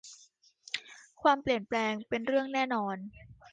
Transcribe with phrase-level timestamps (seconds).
[1.21, 2.95] ความเปลี่ยนแปลงเป็นเรื่องแน่นอน